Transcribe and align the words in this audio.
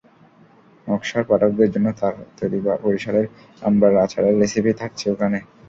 নকশার 0.87 1.23
পাঠকদের 1.29 1.69
জন্য 1.73 1.87
তাঁর 1.99 2.15
তৈরি 2.37 2.57
বরিশালের 2.83 3.25
আমড়ার 3.61 3.95
আচারের 4.03 4.35
রেসিপি 4.41 4.71
থাকছে 4.81 5.05
এখানে। 5.13 5.39